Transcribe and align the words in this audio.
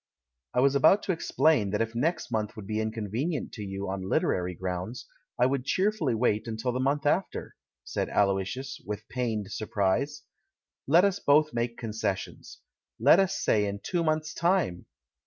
"I 0.55 0.61
was 0.61 0.73
about 0.73 1.03
to 1.03 1.11
explain 1.11 1.69
that 1.69 1.81
if 1.83 1.93
next 1.93 2.31
month 2.31 2.55
would 2.55 2.65
be 2.65 2.79
inconvenient 2.79 3.51
to 3.51 3.61
you 3.63 3.87
on 3.87 4.09
literary 4.09 4.55
grounds, 4.55 5.05
I 5.39 5.45
would 5.45 5.63
cheerfully 5.63 6.15
wait 6.15 6.47
until 6.47 6.71
the 6.71 6.79
month 6.79 7.05
after," 7.05 7.55
said 7.83 8.09
Aloysius, 8.09 8.81
with 8.83 9.07
pained 9.09 9.51
surprise. 9.51 10.23
"Let 10.87 11.05
us 11.05 11.19
both 11.19 11.53
make 11.53 11.77
concessions— 11.77 12.61
let 12.99 13.19
us 13.19 13.39
say 13.39 13.65
in 13.67 13.77
two 13.77 14.03
months' 14.03 14.33
time! 14.33 14.87